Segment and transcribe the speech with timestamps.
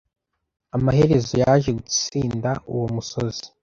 [0.77, 3.45] Amaherezo yaje gutsinda uwo musozi.